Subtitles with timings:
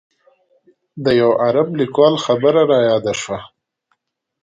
[1.03, 3.39] د یوه عرب لیکوال خبره رایاده شوه.